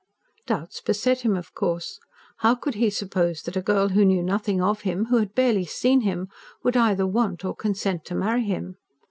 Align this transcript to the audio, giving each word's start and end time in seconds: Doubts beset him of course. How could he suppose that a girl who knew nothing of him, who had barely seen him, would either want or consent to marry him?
Doubts 0.47 0.81
beset 0.81 1.21
him 1.21 1.35
of 1.37 1.53
course. 1.53 1.99
How 2.37 2.55
could 2.55 2.73
he 2.73 2.89
suppose 2.89 3.43
that 3.43 3.55
a 3.55 3.61
girl 3.61 3.89
who 3.89 4.03
knew 4.03 4.23
nothing 4.23 4.59
of 4.59 4.81
him, 4.81 5.05
who 5.05 5.17
had 5.17 5.35
barely 5.35 5.65
seen 5.65 6.01
him, 6.01 6.27
would 6.63 6.75
either 6.75 7.05
want 7.05 7.45
or 7.45 7.55
consent 7.55 8.03
to 8.05 8.15
marry 8.15 8.45
him? 8.45 8.77